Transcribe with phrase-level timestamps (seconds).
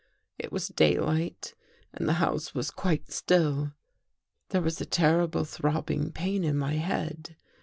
[0.39, 1.53] It was daylight
[1.93, 3.73] and the house was quite still.
[4.49, 7.35] There was a terrible throbbing pain in my head.